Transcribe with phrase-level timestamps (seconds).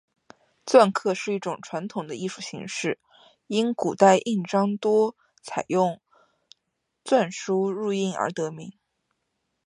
[0.65, 2.97] 篆刻是一种传统的艺术形式，
[3.45, 6.01] 因古代印章多采用
[7.03, 8.73] 篆书入印而得名。